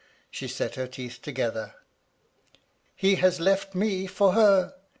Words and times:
She 0.31 0.47
set 0.47 0.73
her 0.73 0.87
teeth 0.87 1.19
together. 1.21 1.75
* 2.35 2.65
He 2.95 3.17
has 3.17 3.39
left 3.39 3.75
me 3.75 4.07
for 4.07 4.31
her!' 4.33 4.73